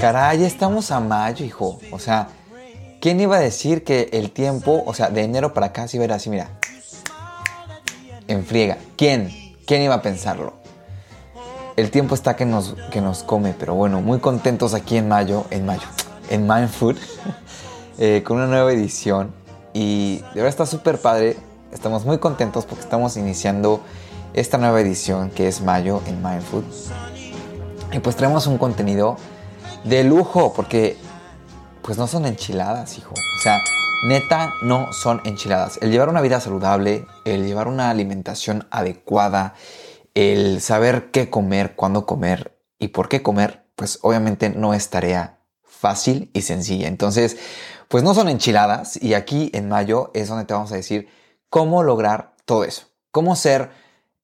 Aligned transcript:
Caray, 0.00 0.38
ya 0.38 0.46
estamos 0.46 0.90
a 0.92 0.98
mayo, 0.98 1.44
hijo. 1.44 1.78
O 1.90 1.98
sea, 1.98 2.28
¿quién 3.02 3.20
iba 3.20 3.36
a 3.36 3.40
decir 3.40 3.84
que 3.84 4.08
el 4.14 4.30
tiempo, 4.30 4.82
o 4.86 4.94
sea, 4.94 5.10
de 5.10 5.22
enero 5.22 5.52
para 5.52 5.66
acá 5.66 5.88
se 5.88 5.98
iba 5.98 6.04
a 6.04 6.06
ir 6.06 6.12
así, 6.14 6.30
mira? 6.30 6.48
En 8.26 8.46
friega. 8.46 8.78
¿Quién? 8.96 9.30
¿Quién 9.66 9.82
iba 9.82 9.96
a 9.96 10.00
pensarlo? 10.00 10.54
El 11.76 11.90
tiempo 11.90 12.14
está 12.14 12.34
que 12.34 12.46
nos, 12.46 12.76
que 12.90 13.02
nos 13.02 13.22
come, 13.24 13.54
pero 13.58 13.74
bueno, 13.74 14.00
muy 14.00 14.20
contentos 14.20 14.72
aquí 14.72 14.96
en 14.96 15.06
mayo, 15.06 15.44
en 15.50 15.66
mayo, 15.66 15.86
en 16.30 16.48
Mindfood, 16.48 16.96
eh, 17.98 18.22
con 18.24 18.38
una 18.38 18.46
nueva 18.46 18.72
edición. 18.72 19.34
Y 19.74 20.20
de 20.20 20.36
verdad 20.36 20.48
está 20.48 20.64
súper 20.64 20.98
padre. 20.98 21.36
Estamos 21.72 22.06
muy 22.06 22.16
contentos 22.16 22.64
porque 22.64 22.84
estamos 22.84 23.18
iniciando 23.18 23.82
esta 24.32 24.56
nueva 24.56 24.80
edición 24.80 25.28
que 25.28 25.46
es 25.46 25.60
mayo 25.60 26.00
en 26.06 26.22
Mindfood. 26.22 26.64
Y 27.92 27.98
pues 27.98 28.16
traemos 28.16 28.46
un 28.46 28.56
contenido 28.56 29.18
de 29.84 30.04
lujo, 30.04 30.52
porque 30.52 30.96
pues 31.82 31.98
no 31.98 32.06
son 32.06 32.26
enchiladas, 32.26 32.98
hijo. 32.98 33.14
O 33.14 33.42
sea, 33.42 33.60
neta 34.06 34.52
no 34.62 34.92
son 34.92 35.20
enchiladas. 35.24 35.78
El 35.80 35.90
llevar 35.90 36.08
una 36.08 36.20
vida 36.20 36.40
saludable, 36.40 37.06
el 37.24 37.46
llevar 37.46 37.68
una 37.68 37.90
alimentación 37.90 38.66
adecuada, 38.70 39.54
el 40.14 40.60
saber 40.60 41.10
qué 41.10 41.30
comer, 41.30 41.74
cuándo 41.76 42.06
comer 42.06 42.58
y 42.78 42.88
por 42.88 43.08
qué 43.08 43.22
comer, 43.22 43.64
pues 43.76 43.98
obviamente 44.02 44.50
no 44.50 44.74
es 44.74 44.90
tarea 44.90 45.38
fácil 45.62 46.30
y 46.34 46.42
sencilla. 46.42 46.88
Entonces, 46.88 47.38
pues 47.88 48.04
no 48.04 48.14
son 48.14 48.28
enchiladas 48.28 49.02
y 49.02 49.14
aquí 49.14 49.50
en 49.54 49.68
mayo 49.68 50.10
es 50.14 50.28
donde 50.28 50.44
te 50.44 50.54
vamos 50.54 50.72
a 50.72 50.76
decir 50.76 51.08
cómo 51.48 51.82
lograr 51.82 52.34
todo 52.44 52.64
eso. 52.64 52.86
Cómo 53.10 53.34
ser 53.34 53.70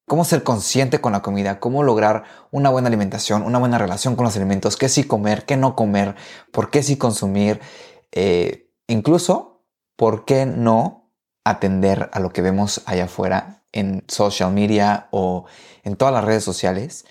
cómo 0.07 0.25
ser 0.25 0.43
consciente 0.45 1.01
con 1.01 1.13
la 1.13 1.23
comida, 1.23 1.61
cómo 1.61 1.83
lograr 1.83 2.25
una 2.51 2.71
buena 2.71 2.89
alimentación, 2.89 3.43
una 3.43 3.59
buena 3.59 3.79
relación 3.79 4.17
con 4.17 4.25
los 4.25 4.37
alimentos, 4.37 4.77
qué 4.77 4.89
sí 4.89 5.05
comer, 5.05 5.45
qué 5.45 5.57
no 5.57 5.75
comer, 5.75 6.15
por 6.53 6.71
qué 6.71 6.83
sí 6.83 6.97
consumir, 6.97 7.61
eh, 8.13 8.71
incluso 8.87 9.65
por 9.97 10.25
qué 10.25 10.47
no 10.47 11.11
atender 11.45 12.09
a 12.13 12.21
lo 12.21 12.33
que 12.33 12.43
vemos 12.43 12.83
allá 12.87 13.05
afuera 13.05 13.65
en 13.73 14.05
social 14.09 14.53
media 14.53 15.09
o 15.11 15.47
en 15.83 15.97
todas 15.97 16.15
las 16.15 16.25
redes 16.25 16.45
sociales, 16.45 17.05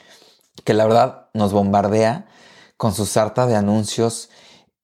que 0.64 0.74
la 0.74 0.86
verdad 0.86 1.30
nos 1.34 1.52
bombardea 1.52 2.28
con 2.78 2.94
su 2.94 3.06
sarta 3.06 3.46
de 3.46 3.56
anuncios 3.56 4.30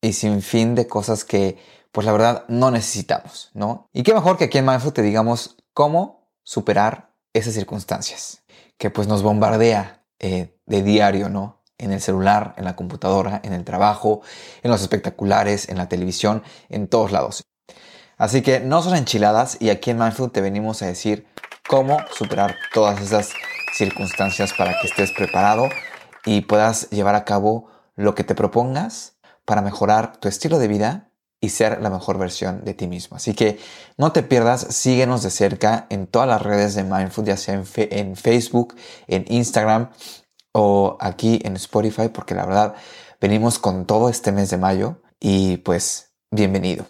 y 0.01 0.13
sin 0.13 0.41
fin 0.41 0.75
de 0.75 0.87
cosas 0.87 1.23
que 1.23 1.57
pues 1.91 2.05
la 2.05 2.13
verdad 2.13 2.45
no 2.47 2.71
necesitamos, 2.71 3.51
¿no? 3.53 3.89
Y 3.91 4.03
qué 4.03 4.13
mejor 4.13 4.37
que 4.37 4.45
aquí 4.45 4.57
en 4.57 4.65
Mindful 4.65 4.93
te 4.93 5.01
digamos 5.01 5.57
cómo 5.73 6.29
superar 6.43 7.10
esas 7.33 7.53
circunstancias 7.53 8.43
que 8.77 8.89
pues 8.89 9.07
nos 9.07 9.23
bombardea 9.23 10.03
eh, 10.19 10.57
de 10.65 10.83
diario, 10.83 11.29
¿no? 11.29 11.61
En 11.77 11.91
el 11.91 12.01
celular, 12.01 12.53
en 12.57 12.65
la 12.65 12.75
computadora, 12.75 13.41
en 13.43 13.53
el 13.53 13.63
trabajo, 13.63 14.21
en 14.61 14.71
los 14.71 14.81
espectaculares, 14.81 15.69
en 15.69 15.77
la 15.77 15.89
televisión, 15.89 16.43
en 16.69 16.87
todos 16.87 17.11
lados. 17.11 17.43
Así 18.17 18.41
que 18.41 18.59
no 18.59 18.83
son 18.83 18.95
enchiladas 18.95 19.57
y 19.59 19.69
aquí 19.69 19.89
en 19.89 19.97
Mindful 19.97 20.31
te 20.31 20.41
venimos 20.41 20.81
a 20.81 20.87
decir 20.87 21.25
cómo 21.67 21.97
superar 22.11 22.55
todas 22.73 23.01
esas 23.01 23.31
circunstancias 23.73 24.53
para 24.53 24.79
que 24.79 24.87
estés 24.87 25.11
preparado 25.11 25.69
y 26.25 26.41
puedas 26.41 26.89
llevar 26.91 27.15
a 27.15 27.25
cabo 27.25 27.67
lo 27.95 28.13
que 28.13 28.23
te 28.23 28.35
propongas 28.35 29.15
para 29.45 29.61
mejorar 29.61 30.17
tu 30.17 30.27
estilo 30.27 30.59
de 30.59 30.67
vida 30.67 31.10
y 31.41 31.49
ser 31.49 31.81
la 31.81 31.89
mejor 31.89 32.19
versión 32.19 32.63
de 32.63 32.75
ti 32.75 32.87
mismo. 32.87 33.17
Así 33.17 33.33
que 33.33 33.59
no 33.97 34.11
te 34.11 34.21
pierdas, 34.21 34.61
síguenos 34.69 35.23
de 35.23 35.31
cerca 35.31 35.87
en 35.89 36.05
todas 36.05 36.27
las 36.27 36.41
redes 36.41 36.75
de 36.75 36.83
Mindful, 36.83 37.25
ya 37.25 37.35
sea 37.35 37.55
en, 37.55 38.15
Facebook, 38.15 38.75
en 39.07 39.25
Instagram 39.27 39.89
o 40.53 40.97
aquí 41.01 41.39
en 41.43 41.55
Spotify, 41.55 42.09
porque 42.09 42.35
la 42.35 42.45
verdad 42.45 42.75
venimos 43.19 43.57
con 43.57 43.85
todo 43.85 44.07
este 44.07 44.31
mes 44.31 44.51
de 44.51 44.57
mayo 44.57 45.01
y 45.19 45.57
pues 45.57 46.11
bienvenido. 46.29 46.85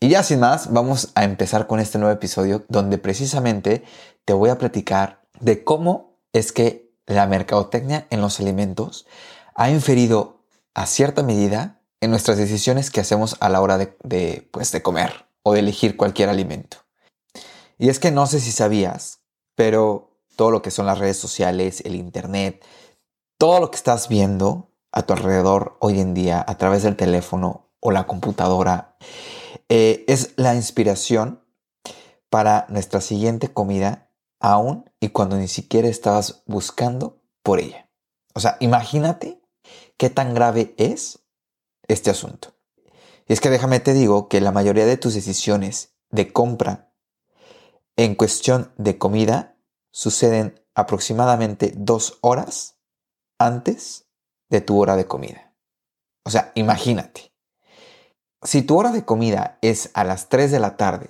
Y 0.00 0.08
ya 0.08 0.24
sin 0.24 0.40
más, 0.40 0.72
vamos 0.72 1.12
a 1.14 1.22
empezar 1.22 1.68
con 1.68 1.78
este 1.78 1.98
nuevo 1.98 2.12
episodio 2.12 2.64
donde 2.68 2.98
precisamente 2.98 3.84
te 4.24 4.32
voy 4.32 4.50
a 4.50 4.58
platicar 4.58 5.22
de 5.38 5.62
cómo 5.62 6.18
es 6.32 6.52
que 6.52 6.92
la 7.06 7.26
mercadotecnia 7.26 8.08
en 8.10 8.20
los 8.20 8.40
alimentos 8.40 9.06
ha 9.54 9.70
inferido 9.70 10.44
a 10.74 10.86
cierta 10.86 11.22
medida 11.22 11.80
en 12.04 12.10
nuestras 12.10 12.36
decisiones 12.36 12.90
que 12.90 13.00
hacemos 13.00 13.36
a 13.40 13.48
la 13.48 13.60
hora 13.60 13.78
de, 13.78 14.48
pues, 14.52 14.72
de 14.72 14.82
comer 14.82 15.26
o 15.42 15.54
de 15.54 15.60
elegir 15.60 15.96
cualquier 15.96 16.28
alimento. 16.28 16.78
Y 17.78 17.88
es 17.88 17.98
que 17.98 18.10
no 18.10 18.26
sé 18.26 18.40
si 18.40 18.52
sabías, 18.52 19.20
pero 19.54 20.10
todo 20.36 20.50
lo 20.50 20.62
que 20.62 20.70
son 20.70 20.86
las 20.86 20.98
redes 20.98 21.16
sociales, 21.16 21.82
el 21.84 21.94
Internet, 21.94 22.64
todo 23.38 23.58
lo 23.58 23.70
que 23.70 23.76
estás 23.76 24.08
viendo 24.08 24.70
a 24.92 25.02
tu 25.02 25.12
alrededor 25.12 25.76
hoy 25.80 26.00
en 26.00 26.14
día 26.14 26.44
a 26.46 26.56
través 26.58 26.82
del 26.82 26.96
teléfono 26.96 27.70
o 27.80 27.90
la 27.90 28.06
computadora, 28.06 28.96
eh, 29.68 30.04
es 30.06 30.32
la 30.36 30.54
inspiración 30.54 31.42
para 32.30 32.66
nuestra 32.68 33.00
siguiente 33.00 33.52
comida 33.52 34.10
aún 34.40 34.90
y 35.00 35.08
cuando 35.08 35.36
ni 35.36 35.48
siquiera 35.48 35.88
estabas 35.88 36.42
buscando 36.46 37.22
por 37.42 37.60
ella. 37.60 37.88
O 38.34 38.40
sea, 38.40 38.56
imagínate 38.60 39.40
qué 39.96 40.10
tan 40.10 40.34
grave 40.34 40.74
es 40.76 41.23
este 41.88 42.10
asunto. 42.10 42.54
Y 43.26 43.32
es 43.32 43.40
que 43.40 43.50
déjame 43.50 43.80
te 43.80 43.92
digo 43.92 44.28
que 44.28 44.40
la 44.40 44.52
mayoría 44.52 44.86
de 44.86 44.96
tus 44.96 45.14
decisiones 45.14 45.94
de 46.10 46.32
compra 46.32 46.92
en 47.96 48.14
cuestión 48.14 48.72
de 48.76 48.98
comida 48.98 49.56
suceden 49.90 50.60
aproximadamente 50.74 51.72
dos 51.76 52.18
horas 52.20 52.78
antes 53.38 54.06
de 54.50 54.60
tu 54.60 54.80
hora 54.80 54.96
de 54.96 55.06
comida. 55.06 55.54
O 56.24 56.30
sea, 56.30 56.52
imagínate. 56.54 57.32
Si 58.42 58.62
tu 58.62 58.78
hora 58.78 58.90
de 58.90 59.04
comida 59.04 59.58
es 59.62 59.90
a 59.94 60.04
las 60.04 60.28
3 60.28 60.50
de 60.50 60.60
la 60.60 60.76
tarde 60.76 61.08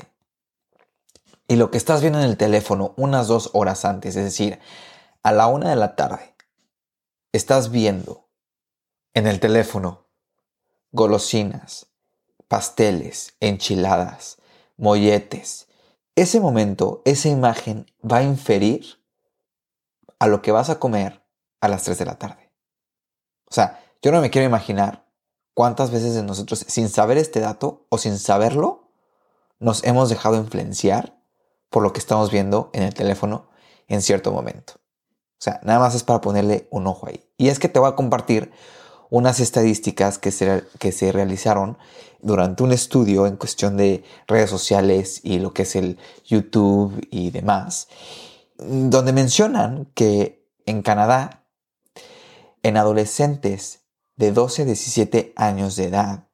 y 1.49 1.57
lo 1.57 1.71
que 1.71 1.79
estás 1.79 2.01
viendo 2.01 2.21
en 2.21 2.27
el 2.27 2.37
teléfono 2.37 2.95
unas 2.97 3.27
dos 3.27 3.51
horas 3.55 3.85
antes, 3.85 4.17
es 4.17 4.25
decir, 4.25 4.61
a 5.23 5.33
la 5.33 5.47
una 5.47 5.71
de 5.71 5.77
la 5.77 5.97
tarde, 5.97 6.35
estás 7.33 7.71
viendo 7.71 8.29
en 9.15 9.27
el 9.27 9.41
teléfono 9.41 10.04
golosinas, 10.95 11.89
pasteles, 12.47 13.35
enchiladas, 13.41 14.39
molletes. 14.77 15.67
Ese 16.15 16.39
momento, 16.39 17.03
esa 17.05 17.29
imagen 17.29 17.91
va 18.01 18.19
a 18.19 18.23
inferir 18.23 19.05
a 20.21 20.29
lo 20.29 20.41
que 20.41 20.53
vas 20.53 20.71
a 20.71 20.79
comer 20.79 21.27
a 21.61 21.67
las 21.67 21.83
3 21.83 21.99
de 21.99 22.05
la 22.07 22.15
tarde. 22.15 22.53
O 23.51 23.53
sea, 23.55 23.85
yo 24.03 24.13
no 24.13 24.21
me 24.21 24.31
quiero 24.31 24.47
imaginar 24.47 25.05
cuántas 25.53 25.91
veces 25.91 26.15
de 26.15 26.23
nosotros, 26.23 26.65
sin 26.69 26.89
saber 26.89 27.19
este 27.19 27.41
dato 27.41 27.87
o 27.89 27.99
sin 27.99 28.17
saberlo, 28.17 28.93
nos 29.59 29.83
hemos 29.83 30.09
dejado 30.09 30.37
influenciar 30.37 31.19
por 31.71 31.83
lo 31.83 31.93
que 31.93 31.99
estamos 31.99 32.31
viendo 32.31 32.71
en 32.73 32.85
el 32.85 32.95
teléfono 32.95 33.49
en 33.89 34.01
cierto 34.01 34.31
momento. 34.31 34.75
O 34.77 35.43
sea, 35.45 35.59
nada 35.65 35.81
más 35.81 35.97
es 35.97 36.05
para 36.05 36.21
ponerle 36.21 36.69
un 36.71 36.87
ojo 36.87 37.09
ahí. 37.09 37.29
Y 37.37 37.49
es 37.49 37.59
que 37.59 37.69
te 37.69 37.81
voy 37.81 37.89
a 37.89 37.97
compartir 37.97 38.53
unas 39.11 39.41
estadísticas 39.41 40.19
que 40.19 40.31
se, 40.31 40.65
que 40.79 40.93
se 40.93 41.13
realizaron 41.13 41.79
durante 42.21 42.63
un 42.63 42.73
estudio 42.73 43.27
en 43.27 43.37
cuestión 43.37 43.77
de 43.77 44.03
redes 44.27 44.51
sociales 44.51 45.21
y 45.23 45.39
lo 45.39 45.53
que 45.53 45.63
es 45.63 45.77
el 45.77 45.99
YouTube 46.25 47.07
y 47.11 47.31
demás, 47.31 47.89
donde 48.57 49.13
mencionan 49.13 49.87
que 49.95 50.49
en 50.67 50.83
Canadá, 50.83 51.45
en 52.63 52.77
adolescentes 52.77 53.85
de 54.17 54.33
12 54.33 54.63
a 54.63 54.65
17 54.65 55.33
años 55.37 55.77
de 55.77 55.85
edad, 55.85 56.29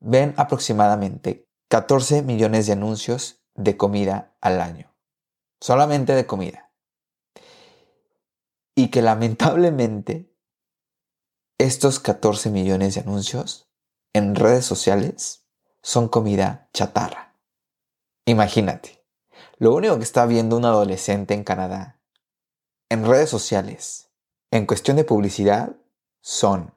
ven 0.00 0.34
aproximadamente 0.36 1.48
14 1.68 2.22
millones 2.22 2.66
de 2.66 2.74
anuncios 2.74 3.42
de 3.54 3.76
comida 3.76 4.36
al 4.40 4.60
año. 4.60 4.94
Solamente 5.60 6.14
de 6.14 6.26
comida. 6.26 6.70
Y 8.76 8.88
que 8.88 9.02
lamentablemente 9.02 10.33
estos 11.58 12.00
14 12.00 12.50
millones 12.50 12.94
de 12.94 13.02
anuncios 13.02 13.68
en 14.12 14.34
redes 14.34 14.64
sociales 14.64 15.44
son 15.82 16.08
comida 16.08 16.68
chatarra. 16.72 17.34
Imagínate, 18.26 19.04
lo 19.58 19.74
único 19.74 19.96
que 19.96 20.04
está 20.04 20.26
viendo 20.26 20.56
un 20.56 20.64
adolescente 20.64 21.34
en 21.34 21.44
Canadá 21.44 22.00
en 22.88 23.04
redes 23.04 23.30
sociales 23.30 24.10
en 24.50 24.66
cuestión 24.66 24.96
de 24.96 25.04
publicidad 25.04 25.74
son 26.20 26.72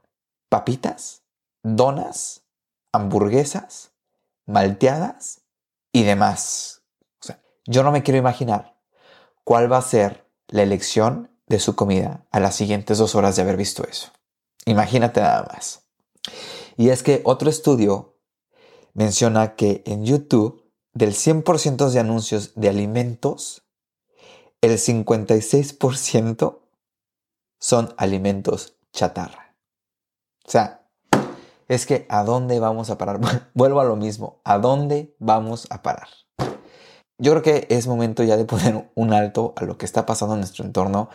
papitas, 0.50 1.21
donas, 1.63 2.44
hamburguesas, 2.91 3.91
malteadas 4.45 5.41
y 5.91 6.03
demás. 6.03 6.81
Yo 7.65 7.83
no 7.83 7.91
me 7.91 8.03
quiero 8.03 8.18
imaginar 8.18 8.79
cuál 9.44 9.71
va 9.71 9.77
a 9.77 9.81
ser 9.81 10.25
la 10.47 10.63
elección 10.63 11.29
de 11.47 11.59
su 11.59 11.75
comida 11.75 12.25
a 12.31 12.39
las 12.39 12.56
siguientes 12.56 12.97
dos 12.97 13.15
horas 13.15 13.35
de 13.35 13.41
haber 13.41 13.57
visto 13.57 13.85
eso. 13.88 14.12
Imagínate 14.68 15.22
nada 15.22 15.48
más. 15.54 15.88
Y 16.75 16.90
es 16.90 17.02
que 17.02 17.22
otro 17.24 17.50
estudio 17.50 18.18
menciona 18.94 19.56
que 19.56 19.81
en 19.86 20.06
YouTube, 20.06 20.69
del 20.94 21.14
100% 21.14 21.90
de 21.90 22.00
anuncios 22.00 22.52
de 22.56 22.68
alimentos, 22.68 23.64
el 24.62 24.78
56% 24.78 26.60
son 27.60 27.94
alimentos 27.98 28.75
chatarra. 28.92 29.56
O 30.46 30.52
sea, 30.52 30.86
es 31.70 31.86
que 31.86 32.06
¿a 32.10 32.25
dónde 32.25 32.60
vamos 32.60 32.90
a 32.90 32.98
parar? 32.98 33.22
Vuelvo 33.54 33.80
a 33.80 33.86
lo 33.86 33.96
mismo, 33.96 34.42
¿a 34.44 34.58
dónde 34.58 35.16
vamos 35.18 35.68
a 35.70 35.81
parar? 35.81 36.10
Yo 37.18 37.31
creo 37.31 37.42
que 37.42 37.68
es 37.74 37.88
momento 37.88 38.22
ya 38.24 38.36
de 38.36 38.44
poner 38.44 38.92
un 38.96 39.13
alto 39.13 39.54
a 39.56 39.63
lo 39.63 39.78
que 39.78 39.86
está 39.86 40.06
pasando 40.06 40.34
en 40.36 40.42
nuestro 40.42 40.66
entorno, 40.66 41.10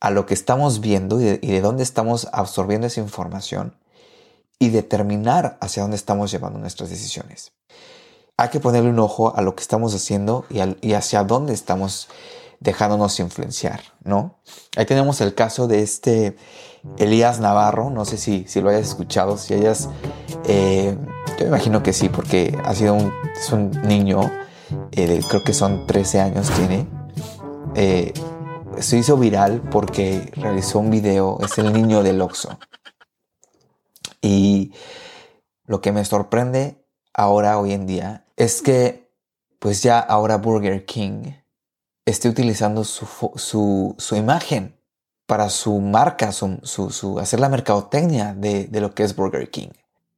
a 0.00 0.10
lo 0.10 0.26
que 0.26 0.34
estamos 0.34 0.80
viendo 0.80 1.20
y 1.20 1.24
de, 1.24 1.60
dónde 1.60 1.82
estamos 1.82 2.28
absorbiendo 2.32 2.86
esa 2.86 3.00
información 3.00 3.76
y 4.58 4.70
determinar 4.70 5.58
hacia 5.60 5.82
dónde 5.82 5.96
estamos 5.96 6.30
llevando 6.30 6.58
nuestras 6.58 6.90
decisiones. 6.90 7.52
Hay 8.36 8.50
que 8.50 8.60
ponerle 8.60 8.90
un 8.90 8.98
ojo 8.98 9.34
a 9.34 9.40
lo 9.40 9.54
que 9.54 9.62
estamos 9.62 9.94
haciendo 9.94 10.44
y, 10.50 10.92
hacia 10.92 11.24
dónde 11.24 11.54
estamos 11.54 12.08
dejándonos 12.60 13.18
influenciar, 13.20 13.80
¿no? 14.02 14.38
Ahí 14.76 14.86
tenemos 14.86 15.20
el 15.20 15.34
caso 15.34 15.68
de 15.68 15.82
este 15.82 16.36
Elías 16.98 17.40
Navarro, 17.40 17.90
no 17.90 18.04
sé 18.04 18.16
si, 18.16 18.44
si 18.48 18.60
lo 18.60 18.70
hayas 18.70 18.88
escuchado, 18.88 19.36
si 19.36 19.54
hayas, 19.54 19.88
eh, 20.44 20.96
yo 21.38 21.44
me 21.44 21.48
imagino 21.48 21.82
que 21.82 21.92
sí, 21.92 22.08
porque 22.08 22.56
ha 22.64 22.74
sido 22.74 22.94
un, 22.94 23.12
es 23.38 23.52
un 23.52 23.70
niño, 23.82 24.30
eh, 24.92 25.20
creo 25.28 25.44
que 25.44 25.52
son 25.52 25.86
13 25.86 26.20
años 26.20 26.50
tiene, 26.50 26.86
eh, 27.74 28.12
se 28.80 28.98
hizo 28.98 29.16
viral 29.16 29.62
porque 29.70 30.30
realizó 30.36 30.78
un 30.78 30.90
video, 30.90 31.38
es 31.42 31.58
el 31.58 31.72
niño 31.72 32.02
del 32.02 32.20
Oxxo. 32.20 32.58
Y 34.20 34.72
lo 35.64 35.80
que 35.80 35.92
me 35.92 36.04
sorprende 36.04 36.84
ahora, 37.14 37.58
hoy 37.58 37.72
en 37.72 37.86
día, 37.86 38.26
es 38.36 38.62
que 38.62 39.10
pues 39.58 39.82
ya 39.82 39.98
ahora 39.98 40.36
Burger 40.36 40.84
King 40.84 41.32
esté 42.04 42.28
utilizando 42.28 42.84
su, 42.84 43.96
imagen 44.12 44.78
para 45.26 45.50
su 45.50 45.80
marca, 45.80 46.30
su, 46.32 47.18
hacer 47.20 47.40
la 47.40 47.48
mercadotecnia 47.48 48.34
de, 48.34 48.68
lo 48.72 48.94
que 48.94 49.02
es 49.02 49.16
Burger 49.16 49.50
King. 49.50 49.70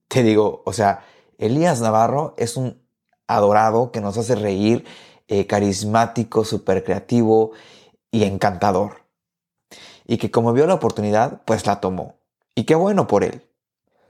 Te 0.09 0.23
digo, 0.23 0.63
o 0.67 0.73
sea, 0.73 1.05
Elías 1.39 1.81
Navarro 1.81 2.35
es 2.37 2.57
un 2.57 2.83
adorado 3.27 3.93
que 3.93 4.01
nos 4.01 4.19
hace 4.19 4.35
reír, 4.35 4.85
eh, 5.29 5.47
carismático, 5.47 6.45
súper 6.45 6.83
creativo 6.83 7.53
y 8.11 8.25
encantador. 8.25 9.05
Y 10.07 10.19
que 10.19 10.31
como 10.31 10.53
vio 10.53 10.67
la 10.67 10.75
oportunidad, 10.75 11.43
pues 11.45 11.67
la 11.67 11.81
tomó. 11.81 12.17
Y 12.55 12.65
qué 12.65 12.75
bueno 12.75 13.07
por 13.07 13.25
él. 13.25 13.49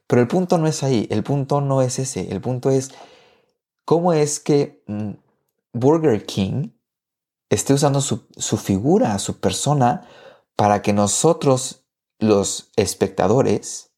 Pero 0.06 0.22
el 0.22 0.28
punto 0.28 0.58
no 0.58 0.66
es 0.66 0.82
ahí, 0.82 1.06
el 1.10 1.22
punto 1.22 1.60
no 1.60 1.82
es 1.82 1.98
ese, 1.98 2.32
el 2.32 2.40
punto 2.40 2.70
es 2.70 2.92
cómo 3.84 4.14
es 4.14 4.40
que 4.40 4.82
mm, 4.86 5.10
Burger 5.74 6.24
King 6.24 6.70
esté 7.50 7.74
usando 7.74 8.00
su, 8.00 8.56
figura, 8.56 9.18
su 9.18 9.40
persona, 9.40 10.06
para 10.56 10.82
que 10.82 10.92
nosotros, 10.92 11.84
los 12.18 12.72
espectadores, 12.76 13.92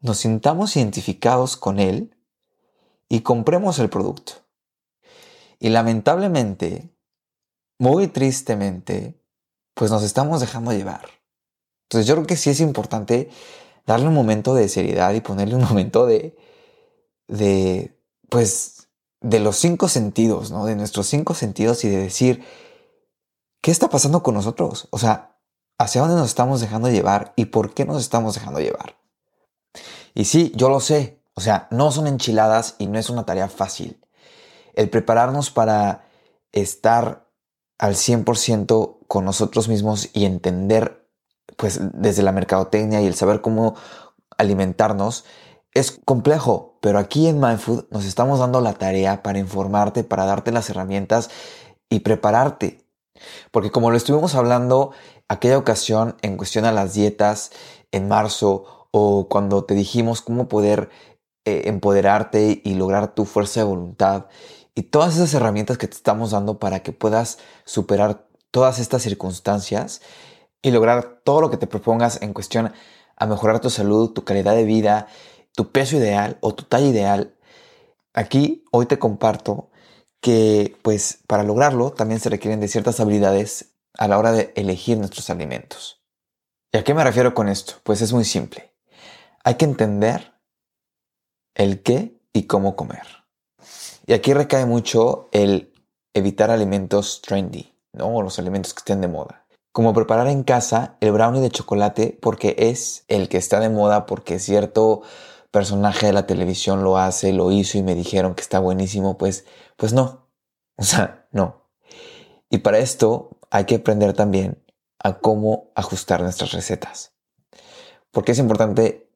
nos 0.00 0.18
sintamos 0.18 0.76
identificados 0.76 1.56
con 1.56 1.78
él 1.78 2.16
y 3.08 3.20
compremos 3.20 3.78
el 3.78 3.88
producto. 3.88 4.32
Y 5.58 5.70
lamentablemente, 5.70 6.94
muy 7.78 8.08
tristemente, 8.08 9.20
pues 9.76 9.90
nos 9.90 10.02
estamos 10.02 10.40
dejando 10.40 10.72
llevar. 10.72 11.02
Entonces 11.84 12.06
yo 12.06 12.14
creo 12.14 12.26
que 12.26 12.38
sí 12.38 12.48
es 12.48 12.60
importante 12.60 13.28
darle 13.84 14.08
un 14.08 14.14
momento 14.14 14.54
de 14.54 14.70
seriedad 14.70 15.12
y 15.12 15.20
ponerle 15.20 15.54
un 15.54 15.64
momento 15.68 16.06
de, 16.06 16.34
de, 17.28 17.94
pues, 18.30 18.88
de 19.20 19.38
los 19.38 19.56
cinco 19.56 19.88
sentidos, 19.88 20.50
¿no? 20.50 20.64
De 20.64 20.76
nuestros 20.76 21.06
cinco 21.06 21.34
sentidos 21.34 21.84
y 21.84 21.90
de 21.90 21.98
decir, 21.98 22.42
¿qué 23.60 23.70
está 23.70 23.90
pasando 23.90 24.22
con 24.22 24.34
nosotros? 24.34 24.88
O 24.92 24.98
sea, 24.98 25.36
¿hacia 25.78 26.00
dónde 26.00 26.16
nos 26.16 26.28
estamos 26.28 26.62
dejando 26.62 26.88
llevar 26.88 27.34
y 27.36 27.46
por 27.46 27.74
qué 27.74 27.84
nos 27.84 28.00
estamos 28.00 28.34
dejando 28.34 28.60
llevar? 28.60 28.96
Y 30.14 30.24
sí, 30.24 30.52
yo 30.56 30.70
lo 30.70 30.80
sé, 30.80 31.20
o 31.34 31.42
sea, 31.42 31.68
no 31.70 31.92
son 31.92 32.06
enchiladas 32.06 32.76
y 32.78 32.86
no 32.86 32.98
es 32.98 33.10
una 33.10 33.26
tarea 33.26 33.48
fácil. 33.48 34.02
El 34.72 34.88
prepararnos 34.88 35.50
para 35.50 36.06
estar 36.52 37.25
al 37.78 37.94
100% 37.94 38.98
con 39.06 39.24
nosotros 39.24 39.68
mismos 39.68 40.10
y 40.12 40.24
entender, 40.24 41.06
pues, 41.56 41.80
desde 41.92 42.22
la 42.22 42.32
mercadotecnia 42.32 43.00
y 43.02 43.06
el 43.06 43.14
saber 43.14 43.40
cómo 43.40 43.74
alimentarnos, 44.38 45.24
es 45.72 46.00
complejo, 46.04 46.78
pero 46.80 46.98
aquí 46.98 47.26
en 47.26 47.38
MindFood 47.38 47.84
nos 47.90 48.06
estamos 48.06 48.38
dando 48.38 48.60
la 48.60 48.72
tarea 48.72 49.22
para 49.22 49.38
informarte, 49.38 50.04
para 50.04 50.24
darte 50.24 50.50
las 50.50 50.70
herramientas 50.70 51.30
y 51.90 52.00
prepararte. 52.00 52.86
Porque 53.50 53.70
como 53.70 53.90
lo 53.90 53.96
estuvimos 53.96 54.34
hablando 54.34 54.92
aquella 55.28 55.58
ocasión 55.58 56.16
en 56.22 56.36
cuestión 56.36 56.64
a 56.64 56.72
las 56.72 56.94
dietas 56.94 57.50
en 57.92 58.08
marzo 58.08 58.88
o 58.90 59.28
cuando 59.28 59.64
te 59.64 59.74
dijimos 59.74 60.22
cómo 60.22 60.48
poder 60.48 60.88
eh, 61.44 61.62
empoderarte 61.66 62.60
y 62.64 62.74
lograr 62.74 63.14
tu 63.14 63.24
fuerza 63.24 63.60
de 63.60 63.66
voluntad 63.66 64.26
y 64.76 64.82
todas 64.82 65.16
esas 65.16 65.32
herramientas 65.32 65.78
que 65.78 65.88
te 65.88 65.96
estamos 65.96 66.30
dando 66.32 66.58
para 66.58 66.80
que 66.80 66.92
puedas 66.92 67.38
superar 67.64 68.28
todas 68.50 68.78
estas 68.78 69.02
circunstancias 69.02 70.02
y 70.60 70.70
lograr 70.70 71.22
todo 71.24 71.40
lo 71.40 71.50
que 71.50 71.56
te 71.56 71.66
propongas 71.66 72.20
en 72.20 72.34
cuestión 72.34 72.72
a 73.16 73.26
mejorar 73.26 73.60
tu 73.60 73.70
salud, 73.70 74.12
tu 74.12 74.24
calidad 74.24 74.54
de 74.54 74.64
vida, 74.64 75.08
tu 75.54 75.72
peso 75.72 75.96
ideal 75.96 76.36
o 76.42 76.54
tu 76.54 76.64
talla 76.64 76.86
ideal. 76.86 77.34
Aquí 78.12 78.64
hoy 78.70 78.84
te 78.84 78.98
comparto 78.98 79.70
que 80.20 80.76
pues 80.82 81.20
para 81.26 81.42
lograrlo 81.42 81.92
también 81.92 82.20
se 82.20 82.28
requieren 82.28 82.60
de 82.60 82.68
ciertas 82.68 83.00
habilidades 83.00 83.76
a 83.94 84.08
la 84.08 84.18
hora 84.18 84.32
de 84.32 84.52
elegir 84.56 84.98
nuestros 84.98 85.30
alimentos. 85.30 86.02
¿Y 86.70 86.76
a 86.76 86.84
qué 86.84 86.92
me 86.92 87.02
refiero 87.02 87.32
con 87.32 87.48
esto? 87.48 87.74
Pues 87.82 88.02
es 88.02 88.12
muy 88.12 88.26
simple. 88.26 88.74
Hay 89.42 89.54
que 89.54 89.64
entender 89.64 90.34
el 91.54 91.82
qué 91.82 92.20
y 92.34 92.42
cómo 92.42 92.76
comer. 92.76 93.15
Y 94.06 94.12
aquí 94.12 94.32
recae 94.32 94.66
mucho 94.66 95.28
el 95.32 95.72
evitar 96.14 96.50
alimentos 96.50 97.20
trendy, 97.22 97.74
¿no? 97.92 98.14
O 98.14 98.22
los 98.22 98.38
alimentos 98.38 98.72
que 98.72 98.78
estén 98.78 99.00
de 99.00 99.08
moda. 99.08 99.46
Como 99.72 99.92
preparar 99.92 100.28
en 100.28 100.42
casa 100.42 100.96
el 101.00 101.12
brownie 101.12 101.42
de 101.42 101.50
chocolate 101.50 102.18
porque 102.22 102.54
es 102.58 103.04
el 103.08 103.28
que 103.28 103.36
está 103.36 103.60
de 103.60 103.68
moda 103.68 104.06
porque 104.06 104.38
cierto 104.38 105.02
personaje 105.50 106.06
de 106.06 106.12
la 106.12 106.26
televisión 106.26 106.82
lo 106.82 106.98
hace, 106.98 107.32
lo 107.32 107.50
hizo 107.52 107.76
y 107.78 107.82
me 107.82 107.94
dijeron 107.94 108.34
que 108.34 108.42
está 108.42 108.58
buenísimo, 108.58 109.18
pues 109.18 109.44
pues 109.76 109.92
no. 109.92 110.28
O 110.78 110.82
sea, 110.82 111.26
no. 111.32 111.70
Y 112.50 112.58
para 112.58 112.78
esto 112.78 113.38
hay 113.50 113.64
que 113.64 113.76
aprender 113.76 114.12
también 114.12 114.62
a 114.98 115.18
cómo 115.18 115.70
ajustar 115.74 116.22
nuestras 116.22 116.52
recetas. 116.52 117.12
¿Por 118.10 118.24
qué 118.24 118.32
es 118.32 118.38
importante 118.38 119.10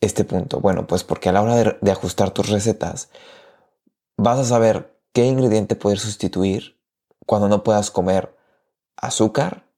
este 0.00 0.24
punto? 0.24 0.60
Bueno, 0.60 0.86
pues 0.86 1.04
porque 1.04 1.28
a 1.28 1.32
la 1.32 1.42
hora 1.42 1.78
de, 1.80 1.90
ajustar 1.90 2.30
tus 2.30 2.48
recetas 2.50 3.10
vas 4.16 4.38
a 4.38 4.44
saber 4.44 4.98
qué 5.12 5.26
ingrediente 5.26 5.76
poder 5.76 5.98
sustituir 5.98 6.80
cuando 7.26 7.48
no 7.48 7.62
puedas 7.64 7.90
comer 7.90 8.36
azúcar 8.96 9.70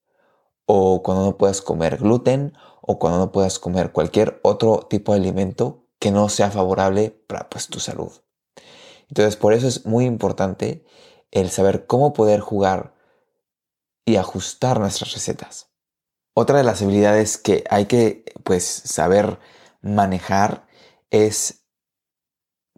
o 0.66 1.02
cuando 1.02 1.24
no 1.24 1.36
puedas 1.38 1.62
comer 1.62 1.98
gluten 1.98 2.56
o 2.82 2.98
cuando 2.98 3.18
no 3.18 3.32
puedas 3.32 3.58
comer 3.58 3.92
cualquier 3.92 4.40
otro 4.42 4.86
tipo 4.88 5.12
de 5.12 5.20
alimento 5.20 5.86
que 5.98 6.10
no 6.10 6.28
sea 6.28 6.50
favorable 6.50 7.10
para 7.26 7.48
pues, 7.48 7.68
tu 7.68 7.80
salud. 7.80 8.12
Entonces, 9.08 9.36
por 9.36 9.52
eso 9.52 9.66
es 9.66 9.86
muy 9.86 10.04
importante 10.04 10.84
el 11.30 11.50
saber 11.50 11.86
cómo 11.86 12.12
poder 12.12 12.40
jugar 12.40 12.94
y 14.04 14.16
ajustar 14.16 14.80
nuestras 14.80 15.12
recetas. 15.12 15.70
Otra 16.34 16.58
de 16.58 16.64
las 16.64 16.82
habilidades 16.82 17.36
que 17.36 17.64
hay 17.68 17.86
que 17.86 18.24
pues 18.44 18.64
saber 18.64 19.38
manejar 19.80 20.66
es 21.10 21.57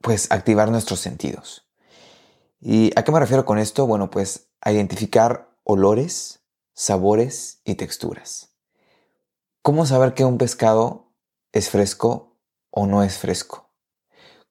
pues 0.01 0.31
activar 0.31 0.71
nuestros 0.71 1.01
sentidos. 1.01 1.67
¿Y 2.61 2.93
a 2.97 3.05
qué 3.05 3.13
me 3.13 3.21
refiero 3.21 3.45
con 3.45 3.59
esto? 3.59 3.87
Bueno, 3.87 4.11
pues 4.11 4.49
a 4.61 4.73
identificar 4.73 5.57
olores, 5.65 6.41
sabores 6.75 7.61
y 7.65 7.75
texturas. 7.75 8.55
¿Cómo 9.63 9.87
saber 9.87 10.15
que 10.15 10.25
un 10.25 10.39
pescado 10.39 11.11
es 11.53 11.71
fresco 11.71 12.31
o 12.71 12.87
no 12.87 13.03
es 13.03 13.19
fresco. 13.19 13.71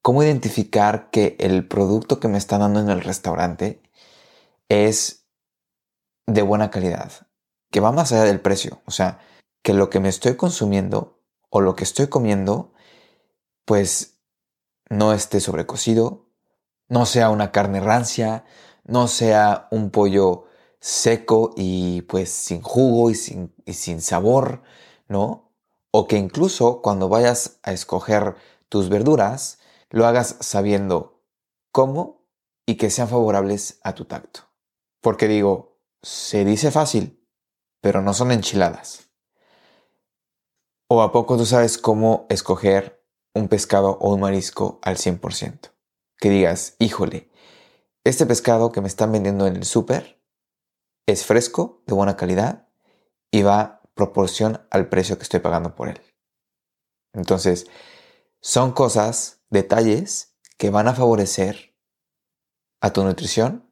¿Cómo 0.01 0.23
identificar 0.23 1.09
que 1.09 1.35
el 1.39 1.67
producto 1.67 2.19
que 2.19 2.27
me 2.27 2.37
está 2.37 2.57
dando 2.57 2.79
en 2.79 2.89
el 2.89 3.01
restaurante 3.01 3.81
es 4.69 5.25
de 6.25 6.41
buena 6.41 6.71
calidad? 6.71 7.11
Que 7.71 7.79
va 7.79 7.91
más 7.91 8.11
allá 8.11 8.23
del 8.23 8.41
precio. 8.41 8.81
O 8.85 8.91
sea, 8.91 9.19
que 9.61 9.73
lo 9.73 9.89
que 9.89 9.99
me 9.99 10.09
estoy 10.09 10.35
consumiendo 10.35 11.21
o 11.49 11.61
lo 11.61 11.75
que 11.75 11.83
estoy 11.83 12.07
comiendo, 12.07 12.73
pues 13.65 14.18
no 14.89 15.13
esté 15.13 15.39
sobrecocido, 15.39 16.25
no 16.87 17.05
sea 17.05 17.29
una 17.29 17.51
carne 17.51 17.79
rancia, 17.79 18.43
no 18.83 19.07
sea 19.07 19.67
un 19.71 19.91
pollo 19.91 20.45
seco 20.79 21.53
y 21.55 22.01
pues 22.03 22.29
sin 22.31 22.61
jugo 22.61 23.11
y 23.11 23.15
sin, 23.15 23.53
y 23.65 23.73
sin 23.73 24.01
sabor, 24.01 24.63
¿no? 25.07 25.53
O 25.91 26.07
que 26.07 26.17
incluso 26.17 26.81
cuando 26.81 27.09
vayas 27.09 27.59
a 27.63 27.71
escoger 27.71 28.35
tus 28.67 28.89
verduras, 28.89 29.59
lo 29.89 30.05
hagas 30.05 30.37
sabiendo 30.39 31.21
cómo 31.71 32.25
y 32.65 32.75
que 32.75 32.89
sean 32.89 33.09
favorables 33.09 33.79
a 33.83 33.93
tu 33.93 34.05
tacto. 34.05 34.41
Porque 35.01 35.27
digo, 35.27 35.79
se 36.01 36.45
dice 36.45 36.71
fácil, 36.71 37.25
pero 37.81 38.01
no 38.01 38.13
son 38.13 38.31
enchiladas. 38.31 39.09
¿O 40.87 41.01
a 41.01 41.11
poco 41.11 41.37
tú 41.37 41.45
sabes 41.45 41.77
cómo 41.77 42.25
escoger 42.29 42.98
un 43.33 43.47
pescado 43.47 43.97
o 43.99 44.13
un 44.13 44.21
marisco 44.21 44.79
al 44.83 44.97
100%? 44.97 45.71
Que 46.17 46.29
digas, 46.29 46.75
híjole, 46.79 47.29
este 48.03 48.25
pescado 48.25 48.71
que 48.71 48.81
me 48.81 48.87
están 48.87 49.11
vendiendo 49.11 49.47
en 49.47 49.55
el 49.55 49.65
súper 49.65 50.21
es 51.05 51.25
fresco, 51.25 51.83
de 51.87 51.93
buena 51.93 52.15
calidad 52.15 52.67
y 53.31 53.41
va 53.43 53.81
proporción 53.93 54.65
al 54.71 54.89
precio 54.89 55.17
que 55.17 55.23
estoy 55.23 55.39
pagando 55.39 55.75
por 55.75 55.89
él. 55.89 56.01
Entonces, 57.13 57.67
son 58.41 58.71
cosas, 58.71 59.41
detalles 59.49 60.37
que 60.57 60.69
van 60.69 60.87
a 60.87 60.93
favorecer 60.93 61.75
a 62.81 62.93
tu 62.93 63.03
nutrición 63.03 63.69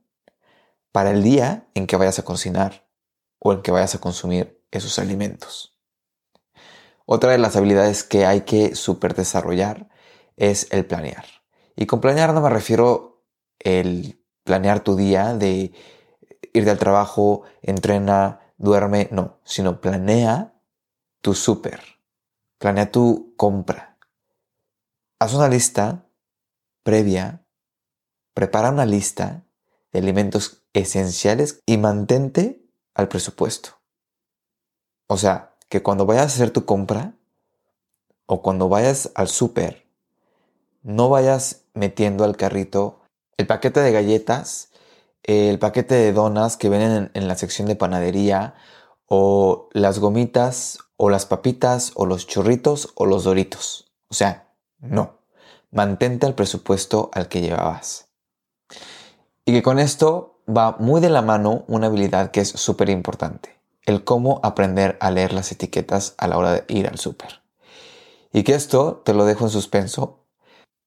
para 0.91 1.11
el 1.11 1.23
día 1.23 1.69
en 1.73 1.87
que 1.87 1.95
vayas 1.95 2.19
a 2.19 2.25
cocinar 2.25 2.89
o 3.39 3.53
en 3.53 3.61
que 3.61 3.71
vayas 3.71 3.95
a 3.95 3.99
consumir 3.99 4.65
esos 4.71 4.99
alimentos. 4.99 5.76
Otra 7.09 7.31
de 7.31 7.37
las 7.37 7.55
habilidades 7.55 8.03
que 8.03 8.25
hay 8.25 8.41
que 8.41 8.75
super 8.75 9.15
desarrollar 9.15 9.87
es 10.35 10.67
el 10.71 10.85
planear. 10.85 11.23
Y 11.77 11.85
con 11.85 12.01
planear 12.01 12.33
no 12.33 12.41
me 12.41 12.49
refiero 12.49 13.23
el 13.59 14.21
planear 14.43 14.81
tu 14.81 14.97
día 14.97 15.33
de 15.33 15.71
ir 16.51 16.69
al 16.69 16.77
trabajo, 16.77 17.43
entrena, 17.61 18.41
duerme, 18.57 19.07
no, 19.09 19.39
sino 19.45 19.79
planea 19.79 20.59
tu 21.21 21.33
súper, 21.33 21.81
planea 22.57 22.91
tu 22.91 23.33
compra. 23.37 23.97
Haz 25.17 25.33
una 25.33 25.47
lista 25.47 26.09
previa, 26.83 27.47
prepara 28.33 28.69
una 28.69 28.85
lista 28.85 29.45
de 29.93 29.99
alimentos 29.99 30.65
esenciales 30.73 31.63
y 31.65 31.77
mantente 31.77 32.69
al 32.93 33.07
presupuesto. 33.07 33.79
O 35.07 35.15
sea, 35.15 35.46
que 35.69 35.83
cuando 35.83 36.05
vayas 36.05 36.23
a 36.23 36.35
hacer 36.35 36.51
tu 36.51 36.65
compra 36.65 37.13
o 38.25 38.41
cuando 38.41 38.69
vayas 38.69 39.11
al 39.15 39.27
súper, 39.27 39.85
no 40.83 41.09
vayas 41.09 41.63
metiendo 41.73 42.23
al 42.23 42.37
carrito 42.37 43.01
el 43.37 43.47
paquete 43.47 43.81
de 43.81 43.91
galletas 43.91 44.69
el 45.27 45.59
paquete 45.59 45.93
de 45.93 46.13
donas 46.13 46.55
que 46.55 46.69
vienen 46.69 47.11
en, 47.13 47.27
la 47.27 47.35
sección 47.35 47.67
de 47.67 47.75
panadería 47.75 48.55
o 49.07 49.67
las 49.73 49.99
gomitas 49.99 50.79
o 50.95 51.09
las 51.09 51.25
papitas 51.25 51.91
o 51.95 52.05
los 52.05 52.25
churritos 52.27 52.93
o 52.95 53.05
los 53.05 53.25
doritos. 53.25 53.91
O 54.07 54.13
sea, 54.13 54.53
no. 54.79 55.19
Mantente 55.69 56.25
al 56.25 56.33
presupuesto 56.33 57.11
al 57.13 57.27
que 57.27 57.41
llevabas. 57.41 58.07
Y 59.43 59.51
que 59.51 59.61
con 59.61 59.79
esto 59.79 60.39
va 60.47 60.77
muy 60.79 61.01
de 61.01 61.09
la 61.09 61.21
mano 61.21 61.65
una 61.67 61.87
habilidad 61.87 62.31
que 62.31 62.39
es 62.39 62.49
súper 62.49 62.89
importante. 62.89 63.56
El 63.87 64.03
cómo 64.03 64.41
aprender 64.43 64.97
a 64.99 65.09
leer 65.09 65.33
las 65.33 65.51
etiquetas 65.51 66.13
a 66.17 66.27
la 66.27 66.37
hora 66.37 66.51
de 66.51 66.65
ir 66.67 66.87
al 66.87 66.99
súper. 66.99 67.41
Y 68.31 68.43
que 68.43 68.53
esto 68.53 69.01
te 69.03 69.13
lo 69.13 69.25
dejo 69.25 69.45
en 69.45 69.49
suspenso 69.49 70.25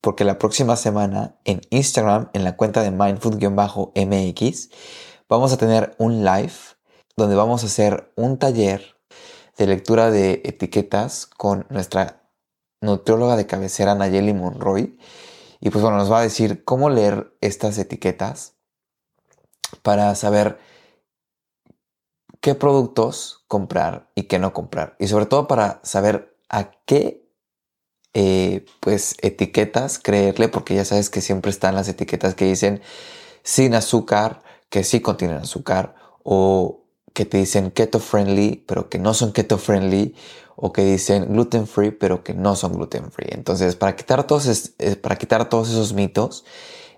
porque 0.00 0.24
la 0.24 0.38
próxima 0.38 0.76
semana 0.76 1.38
en 1.44 1.62
Instagram, 1.70 2.28
en 2.34 2.44
la 2.44 2.56
cuenta 2.56 2.82
de 2.82 2.90
mindfood-mx, 2.92 4.70
vamos 5.28 5.52
a 5.52 5.56
tener 5.56 5.94
un 5.98 6.24
live 6.24 6.52
donde 7.16 7.36
vamos 7.36 7.62
a 7.62 7.66
hacer 7.66 8.12
un 8.16 8.38
taller 8.38 8.96
de 9.56 9.66
lectura 9.66 10.10
de 10.10 10.42
etiquetas 10.44 11.26
con 11.26 11.66
nuestra 11.70 12.22
nutrióloga 12.82 13.36
de 13.36 13.46
cabecera 13.46 13.94
Nayeli 13.94 14.34
Monroy. 14.34 14.98
Y 15.60 15.70
pues 15.70 15.82
bueno, 15.82 15.96
nos 15.96 16.12
va 16.12 16.20
a 16.20 16.22
decir 16.22 16.64
cómo 16.64 16.90
leer 16.90 17.34
estas 17.40 17.78
etiquetas 17.78 18.56
para 19.82 20.14
saber 20.14 20.58
qué 22.40 22.54
productos 22.54 23.44
comprar 23.48 24.10
y 24.14 24.24
qué 24.24 24.38
no 24.38 24.52
comprar. 24.52 24.96
Y 24.98 25.08
sobre 25.08 25.26
todo 25.26 25.46
para 25.46 25.80
saber 25.84 26.36
a 26.48 26.70
qué 26.86 27.30
eh, 28.12 28.64
pues 28.80 29.16
etiquetas 29.22 29.98
creerle, 29.98 30.48
porque 30.48 30.74
ya 30.74 30.84
sabes 30.84 31.10
que 31.10 31.20
siempre 31.20 31.50
están 31.50 31.74
las 31.74 31.88
etiquetas 31.88 32.34
que 32.34 32.46
dicen 32.46 32.82
sin 33.42 33.74
azúcar, 33.74 34.42
que 34.68 34.84
sí 34.84 35.00
contienen 35.00 35.38
azúcar, 35.38 35.94
o 36.24 36.84
que 37.14 37.24
te 37.24 37.38
dicen 37.38 37.70
keto 37.70 38.00
friendly, 38.00 38.64
pero 38.66 38.88
que 38.88 38.98
no 38.98 39.14
son 39.14 39.32
keto 39.32 39.58
friendly, 39.58 40.14
o 40.56 40.72
que 40.72 40.82
dicen 40.84 41.32
gluten 41.32 41.66
free, 41.66 41.90
pero 41.90 42.22
que 42.24 42.34
no 42.34 42.56
son 42.56 42.72
gluten 42.72 43.10
free. 43.12 43.28
Entonces, 43.30 43.76
para 43.76 43.96
quitar 43.96 44.26
todos, 44.26 44.72
para 45.00 45.16
quitar 45.16 45.48
todos 45.48 45.70
esos 45.70 45.92
mitos, 45.94 46.44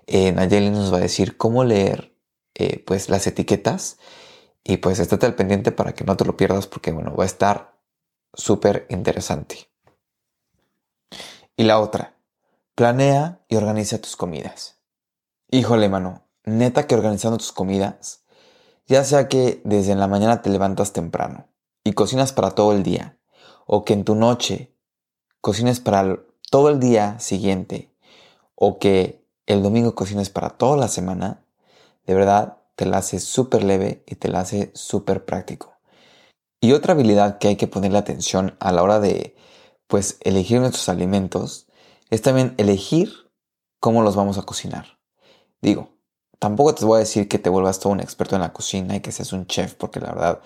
eh, 0.07 0.31
Nayeli 0.31 0.69
nos 0.69 0.91
va 0.91 0.97
a 0.97 1.01
decir 1.01 1.37
cómo 1.37 1.63
leer 1.63 2.13
eh, 2.55 2.83
pues 2.85 3.09
las 3.09 3.25
etiquetas 3.27 3.97
y 4.63 4.77
pues 4.77 4.99
estate 4.99 5.25
al 5.25 5.35
pendiente 5.35 5.71
para 5.71 5.93
que 5.93 6.03
no 6.03 6.15
te 6.15 6.25
lo 6.25 6.37
pierdas 6.37 6.67
porque 6.67 6.91
bueno, 6.91 7.15
va 7.15 7.23
a 7.23 7.27
estar 7.27 7.77
súper 8.33 8.85
interesante. 8.89 9.69
Y 11.55 11.63
la 11.63 11.79
otra, 11.79 12.15
planea 12.75 13.43
y 13.47 13.55
organiza 13.57 13.99
tus 13.99 14.15
comidas. 14.15 14.79
Híjole, 15.49 15.89
mano, 15.89 16.27
neta 16.45 16.87
que 16.87 16.95
organizando 16.95 17.37
tus 17.37 17.51
comidas, 17.51 18.23
ya 18.87 19.03
sea 19.03 19.27
que 19.27 19.61
desde 19.63 19.95
la 19.95 20.07
mañana 20.07 20.41
te 20.41 20.49
levantas 20.49 20.93
temprano 20.93 21.47
y 21.83 21.93
cocinas 21.93 22.33
para 22.33 22.51
todo 22.51 22.71
el 22.71 22.83
día, 22.83 23.17
o 23.65 23.85
que 23.85 23.93
en 23.93 24.03
tu 24.03 24.15
noche 24.15 24.75
cocines 25.41 25.79
para 25.79 26.19
todo 26.49 26.69
el 26.69 26.79
día 26.79 27.19
siguiente, 27.19 27.93
o 28.55 28.79
que 28.79 29.27
el 29.45 29.61
domingo 29.61 29.93
cocines 29.93 30.29
para 30.29 30.51
toda 30.51 30.77
la 30.77 30.87
semana, 30.87 31.45
de 32.05 32.15
verdad 32.15 32.62
te 32.75 32.85
la 32.85 32.97
hace 32.97 33.19
súper 33.19 33.63
leve 33.63 34.03
y 34.07 34.15
te 34.15 34.29
la 34.29 34.41
hace 34.41 34.71
súper 34.73 35.25
práctico. 35.25 35.73
Y 36.61 36.71
otra 36.71 36.93
habilidad 36.93 37.39
que 37.39 37.49
hay 37.49 37.55
que 37.57 37.67
ponerle 37.67 37.97
atención 37.97 38.55
a 38.59 38.71
la 38.71 38.83
hora 38.83 38.99
de 38.99 39.35
pues 39.87 40.17
elegir 40.21 40.59
nuestros 40.59 40.89
alimentos 40.89 41.67
es 42.09 42.21
también 42.21 42.55
elegir 42.57 43.11
cómo 43.79 44.01
los 44.01 44.15
vamos 44.15 44.37
a 44.37 44.43
cocinar. 44.43 44.99
Digo, 45.61 45.97
tampoco 46.39 46.73
te 46.73 46.85
voy 46.85 46.97
a 46.97 46.99
decir 46.99 47.27
que 47.27 47.39
te 47.39 47.49
vuelvas 47.49 47.79
todo 47.79 47.91
un 47.91 47.99
experto 47.99 48.35
en 48.35 48.41
la 48.41 48.53
cocina 48.53 48.95
y 48.95 49.01
que 49.01 49.11
seas 49.11 49.33
un 49.33 49.45
chef, 49.45 49.75
porque 49.75 49.99
la 49.99 50.13
verdad, 50.13 50.41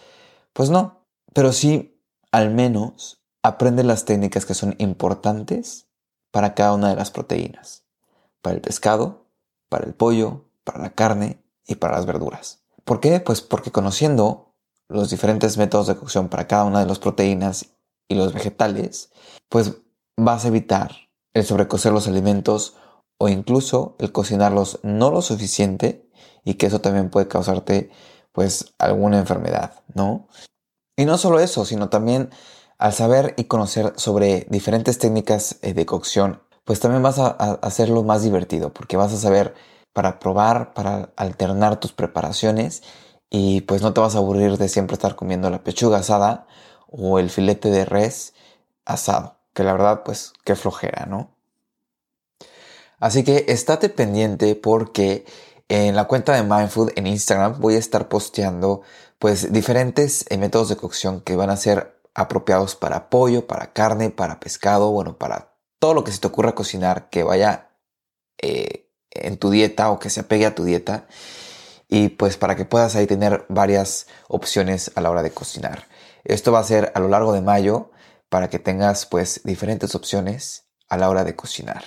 pues 0.53 0.69
no. 0.69 1.05
Pero 1.33 1.53
sí, 1.53 2.01
al 2.31 2.51
menos, 2.51 3.21
aprende 3.43 3.83
las 3.83 4.05
técnicas 4.05 4.45
que 4.45 4.53
son 4.53 4.75
importantes 4.79 5.87
para 6.31 6.55
cada 6.55 6.73
una 6.73 6.89
de 6.89 6.95
las 6.95 7.11
proteínas. 7.11 7.85
Para 8.41 8.55
el 8.55 8.61
pescado, 8.61 9.27
para 9.69 9.85
el 9.85 9.93
pollo, 9.93 10.45
para 10.63 10.79
la 10.79 10.93
carne 10.93 11.43
y 11.67 11.75
para 11.75 11.95
las 11.95 12.05
verduras. 12.05 12.63
¿Por 12.83 12.99
qué? 12.99 13.19
Pues 13.19 13.41
porque 13.41 13.71
conociendo 13.71 14.55
los 14.89 15.09
diferentes 15.09 15.57
métodos 15.57 15.87
de 15.87 15.97
cocción 15.97 16.29
para 16.29 16.47
cada 16.47 16.63
una 16.63 16.79
de 16.79 16.85
las 16.85 16.99
proteínas 16.99 17.73
y 18.07 18.15
los 18.15 18.33
vegetales, 18.33 19.11
pues 19.49 19.73
vas 20.17 20.45
a 20.45 20.47
evitar 20.47 20.91
el 21.33 21.45
sobrecocer 21.45 21.91
los 21.91 22.07
alimentos 22.07 22.75
o 23.19 23.29
incluso 23.29 23.95
el 23.99 24.11
cocinarlos 24.11 24.79
no 24.83 25.11
lo 25.11 25.21
suficiente 25.21 26.09
y 26.43 26.55
que 26.55 26.67
eso 26.67 26.81
también 26.81 27.09
puede 27.09 27.27
causarte 27.27 27.91
pues 28.31 28.73
alguna 28.77 29.17
enfermedad, 29.17 29.81
¿no? 29.93 30.27
Y 30.95 31.05
no 31.05 31.17
solo 31.17 31.39
eso, 31.39 31.65
sino 31.65 31.89
también 31.89 32.29
al 32.77 32.93
saber 32.93 33.33
y 33.37 33.45
conocer 33.45 33.93
sobre 33.97 34.45
diferentes 34.49 34.99
técnicas 34.99 35.57
eh, 35.61 35.73
de 35.73 35.85
cocción, 35.85 36.41
pues 36.63 36.79
también 36.79 37.01
vas 37.01 37.17
a, 37.17 37.29
hacerlo 37.31 38.03
más 38.03 38.23
divertido 38.23 38.73
porque 38.73 38.97
vas 38.97 39.13
a 39.13 39.17
saber 39.17 39.55
para 39.97 40.19
probar, 40.19 40.75
para 40.75 41.09
alternar 41.15 41.79
tus 41.79 41.91
preparaciones 41.91 42.83
y 43.31 43.61
pues 43.61 43.81
no 43.81 43.95
te 43.95 43.99
vas 43.99 44.13
a 44.13 44.19
aburrir 44.19 44.59
de 44.59 44.69
siempre 44.69 44.93
estar 44.93 45.15
comiendo 45.15 45.49
la 45.49 45.63
pechuga 45.63 45.97
asada 45.97 46.45
o 46.87 47.17
el 47.17 47.31
filete 47.31 47.71
de 47.71 47.83
res 47.83 48.35
asado, 48.85 49.39
que 49.55 49.63
la 49.63 49.71
verdad 49.71 50.03
pues 50.05 50.33
qué 50.45 50.55
flojera, 50.55 51.07
¿no? 51.07 51.31
Así 52.99 53.23
que 53.23 53.45
estate 53.47 53.89
pendiente 53.89 54.53
porque 54.53 55.25
en 55.67 55.95
la 55.95 56.03
cuenta 56.03 56.35
de 56.35 56.43
Mindfood 56.43 56.91
en 56.95 57.07
Instagram 57.07 57.59
voy 57.59 57.73
a 57.73 57.79
estar 57.79 58.07
posteando 58.07 58.83
pues 59.17 59.51
diferentes 59.51 60.27
eh, 60.29 60.37
métodos 60.37 60.69
de 60.69 60.77
cocción 60.77 61.21
que 61.21 61.35
van 61.35 61.49
a 61.49 61.57
ser 61.57 61.99
apropiados 62.13 62.75
para 62.75 63.09
pollo, 63.09 63.47
para 63.47 63.73
carne, 63.73 64.11
para 64.11 64.39
pescado, 64.39 64.91
bueno, 64.91 65.17
para 65.17 65.55
todo 65.79 65.95
lo 65.95 66.03
que 66.03 66.11
se 66.11 66.19
te 66.19 66.27
ocurra 66.27 66.53
cocinar 66.53 67.09
que 67.09 67.23
vaya 67.23 67.71
eh, 68.39 68.86
en 69.23 69.37
tu 69.37 69.49
dieta 69.49 69.89
o 69.91 69.99
que 69.99 70.09
se 70.09 70.21
apegue 70.21 70.45
a 70.45 70.55
tu 70.55 70.63
dieta. 70.63 71.07
Y 71.89 72.09
pues 72.09 72.37
para 72.37 72.55
que 72.55 72.65
puedas 72.65 72.95
ahí 72.95 73.07
tener 73.07 73.45
varias 73.49 74.07
opciones 74.27 74.91
a 74.95 75.01
la 75.01 75.09
hora 75.09 75.23
de 75.23 75.31
cocinar. 75.31 75.87
Esto 76.23 76.51
va 76.51 76.59
a 76.59 76.63
ser 76.63 76.91
a 76.95 76.99
lo 76.99 77.07
largo 77.07 77.31
de 77.31 77.41
mayo 77.41 77.91
para 78.29 78.49
que 78.49 78.59
tengas 78.59 79.05
pues 79.05 79.41
diferentes 79.43 79.95
opciones 79.95 80.65
a 80.89 80.97
la 80.97 81.09
hora 81.09 81.23
de 81.23 81.35
cocinar. 81.35 81.83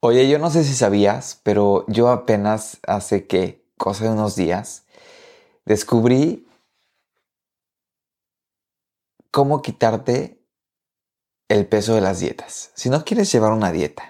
Oye, 0.00 0.28
yo 0.28 0.38
no 0.38 0.50
sé 0.50 0.64
si 0.64 0.74
sabías, 0.74 1.40
pero 1.42 1.84
yo 1.86 2.08
apenas 2.08 2.78
hace 2.86 3.26
que, 3.26 3.66
cosa 3.76 4.04
de 4.04 4.10
unos 4.10 4.34
días, 4.34 4.84
descubrí 5.66 6.48
cómo 9.30 9.62
quitarte 9.62 10.42
el 11.48 11.66
peso 11.66 11.94
de 11.94 12.00
las 12.00 12.20
dietas. 12.20 12.70
Si 12.74 12.88
no 12.88 13.04
quieres 13.04 13.30
llevar 13.30 13.52
una 13.52 13.72
dieta, 13.72 14.09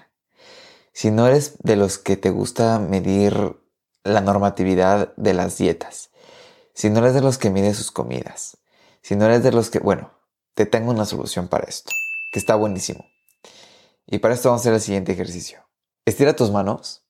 si 0.93 1.11
no 1.11 1.27
eres 1.27 1.57
de 1.59 1.75
los 1.75 1.97
que 1.97 2.17
te 2.17 2.29
gusta 2.29 2.79
medir 2.79 3.57
la 4.03 4.21
normatividad 4.21 5.13
de 5.15 5.33
las 5.33 5.57
dietas, 5.57 6.11
si 6.73 6.89
no 6.89 6.99
eres 6.99 7.13
de 7.13 7.21
los 7.21 7.37
que 7.37 7.49
mide 7.49 7.73
sus 7.73 7.91
comidas, 7.91 8.57
si 9.01 9.15
no 9.15 9.25
eres 9.25 9.43
de 9.43 9.51
los 9.51 9.69
que, 9.69 9.79
bueno, 9.79 10.11
te 10.53 10.65
tengo 10.65 10.91
una 10.91 11.05
solución 11.05 11.47
para 11.47 11.67
esto, 11.67 11.91
que 12.31 12.39
está 12.39 12.55
buenísimo. 12.55 13.05
Y 14.05 14.19
para 14.19 14.33
esto 14.33 14.49
vamos 14.49 14.61
a 14.61 14.63
hacer 14.63 14.73
el 14.73 14.81
siguiente 14.81 15.11
ejercicio. 15.11 15.65
Estira 16.05 16.35
tus 16.35 16.51
manos, 16.51 17.05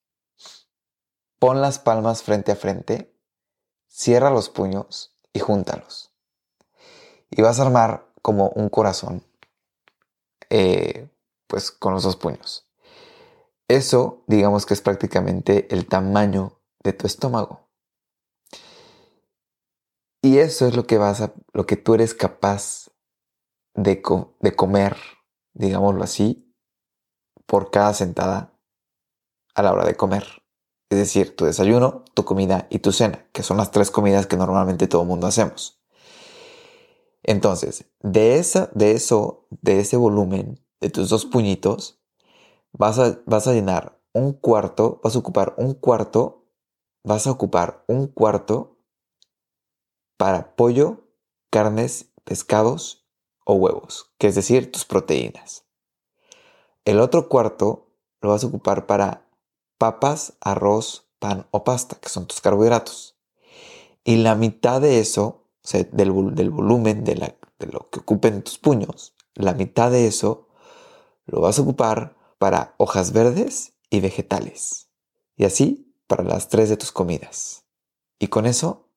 pon 1.40 1.62
las 1.62 1.80
palmas 1.80 2.24
frente 2.24 2.52
a 2.52 2.56
frente, 2.56 3.16
cierra 3.88 4.30
los 4.30 4.50
puños 4.50 5.18
y 5.34 5.40
júntalos. 5.40 6.12
Y 7.30 7.42
vas 7.42 7.60
a 7.60 7.64
armar 7.64 8.06
como 8.22 8.50
un 8.50 8.70
corazón, 8.70 9.26
eh, 10.50 11.10
pues 11.48 11.72
con 11.72 11.94
los 11.94 12.04
dos 12.04 12.18
puños. 12.18 12.61
Eso, 13.72 14.26
digamos 14.28 14.66
que 14.66 14.74
es 14.74 14.82
prácticamente 14.82 15.74
el 15.74 15.88
tamaño 15.88 16.60
de 16.84 16.92
tu 16.92 17.08
estómago. 17.08 17.70
Y 20.22 20.40
eso 20.40 20.68
es 20.68 20.76
lo 20.76 20.86
que 20.86 20.98
vas 20.98 21.22
a, 21.22 21.34
lo 21.54 21.66
que 21.66 21.78
tú 21.78 21.94
eres 21.94 22.14
capaz 22.14 22.92
de, 23.74 24.04
de 24.42 24.56
comer, 24.58 24.98
digámoslo 25.54 26.04
así, 26.04 26.54
por 27.46 27.72
cada 27.72 27.94
sentada 27.94 28.60
a 29.56 29.64
la 29.64 29.72
hora 29.72 29.86
de 29.86 29.96
comer. 29.96 30.44
Es 30.90 30.98
decir, 30.98 31.34
tu 31.38 31.46
desayuno, 31.46 32.04
tu 32.14 32.26
comida 32.26 32.68
y 32.70 32.80
tu 32.80 32.92
cena, 32.92 33.26
que 33.32 33.42
son 33.42 33.56
las 33.56 33.72
tres 33.72 33.90
comidas 33.90 34.28
que 34.28 34.36
normalmente 34.36 34.88
todo 34.88 35.04
el 35.04 35.08
mundo 35.08 35.28
hacemos. 35.28 35.82
Entonces, 37.24 37.86
de, 38.02 38.36
esa, 38.36 38.70
de 38.74 38.92
eso, 38.92 39.48
de 39.50 39.80
ese 39.80 39.96
volumen, 39.96 40.60
de 40.82 40.90
tus 40.90 41.08
dos 41.08 41.24
puñitos, 41.24 42.01
vas 42.74 43.00
a, 43.00 43.20
vas 43.26 43.48
a 43.48 43.54
llenar 43.54 44.00
un 44.14 44.34
cuarto, 44.34 45.00
vas 45.04 45.16
a 45.16 45.20
ocupar 45.20 45.54
un 45.58 45.74
cuarto, 45.74 46.48
vas 47.04 47.28
a 47.28 47.32
ocupar 47.32 47.84
un 47.88 48.08
cuarto 48.08 48.78
para 50.18 50.56
pollo, 50.56 51.08
carnes, 51.50 52.12
pescados 52.24 53.08
o 53.46 53.56
huevos, 53.56 54.14
que 54.18 54.28
es 54.28 54.36
decir, 54.36 54.72
tus 54.72 54.86
proteínas. 54.86 55.66
El 56.86 57.00
otro 57.00 57.30
cuarto 57.30 57.96
lo 58.22 58.30
vas 58.30 58.44
a 58.44 58.48
ocupar 58.48 58.86
para 58.86 59.28
papas, 59.78 60.38
arroz, 60.42 61.10
pan 61.20 61.48
o 61.52 61.64
pasta, 61.64 61.96
que 61.96 62.10
son 62.10 62.28
tus 62.28 62.42
carbohidratos. 62.42 63.18
Y 64.04 64.18
la 64.18 64.36
mitad 64.36 64.82
de 64.82 65.00
eso, 65.00 65.48
o 65.64 65.68
sea, 65.68 65.84
del, 65.84 66.12
volumen 66.12 67.04
de, 67.04 67.16
de 67.60 67.68
lo 67.68 67.90
que 67.90 68.00
ocupen 68.00 68.44
tus 68.44 68.58
puños, 68.58 69.16
la 69.36 69.54
mitad 69.54 69.92
de 69.92 70.08
eso 70.08 70.50
lo 71.26 71.42
vas 71.42 71.58
a 71.58 71.62
ocupar 71.62 72.21
para 72.42 72.74
hojas 72.78 73.12
verdes 73.12 73.74
y 73.92 74.00
vegetales. 74.00 74.90
Y 75.36 75.46
así 75.46 75.94
para 76.08 76.24
las 76.24 76.50
tres 76.50 76.70
de 76.70 76.76
tus 76.76 76.92
comidas. 76.92 77.66
Y 78.18 78.30
con 78.30 78.48
eso 78.48 78.90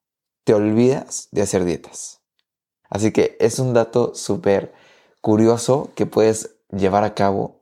te 0.45 0.55
olvidas 0.55 1.29
de 1.31 1.43
hacer 1.43 1.67
dietas. 1.67 2.23
Así 2.89 3.13
que 3.13 3.37
es 3.41 3.59
un 3.59 3.75
dato 3.75 4.15
súper 4.15 4.73
curioso 5.21 5.91
que 5.95 6.07
puedes 6.07 6.57
llevar 6.71 7.05
a 7.05 7.15
cabo 7.15 7.61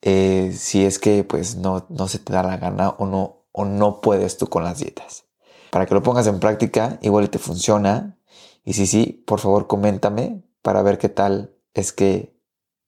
eh, 0.00 0.54
si 0.56 0.86
es 0.86 0.98
que 0.98 1.22
pues 1.22 1.56
no, 1.56 1.84
no 1.90 2.08
se 2.08 2.18
te 2.18 2.32
da 2.32 2.42
la 2.42 2.56
gana 2.56 2.88
o 2.96 3.04
no, 3.04 3.44
o 3.52 3.66
no 3.66 4.00
puedes 4.00 4.38
tú 4.38 4.46
con 4.46 4.64
las 4.64 4.78
dietas. 4.78 5.26
Para 5.70 5.84
que 5.84 5.92
lo 5.92 6.02
pongas 6.02 6.26
en 6.28 6.40
práctica, 6.40 6.98
igual 7.02 7.28
te 7.28 7.38
funciona. 7.38 8.18
Y 8.64 8.72
si 8.72 8.86
sí, 8.86 9.22
por 9.26 9.38
favor 9.38 9.66
coméntame 9.66 10.42
para 10.62 10.80
ver 10.80 10.96
qué 10.96 11.10
tal 11.10 11.54
es 11.74 11.92
que 11.92 12.34